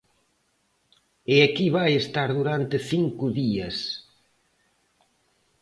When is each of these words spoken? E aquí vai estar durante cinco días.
E 1.33 1.35
aquí 1.47 1.67
vai 1.77 1.91
estar 2.01 2.29
durante 2.39 2.77
cinco 2.91 3.25
días. 3.39 3.77